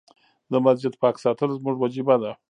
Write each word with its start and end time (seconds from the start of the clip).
د 0.51 0.53
مسجد 0.65 0.93
پاک 1.01 1.15
ساتل 1.23 1.49
زموږ 1.57 1.75
وجيبه 1.79 2.15
ده. 2.23 2.31